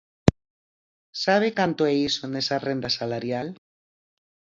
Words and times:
¿Sabe 1.23 1.47
canto 1.59 1.81
é 1.91 1.93
iso 2.09 2.23
nesa 2.27 2.57
renda 2.67 2.89
salarial? 2.97 3.47